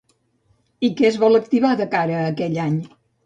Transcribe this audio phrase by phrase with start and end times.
[0.87, 2.81] I què es vol activar de cara a aquell any?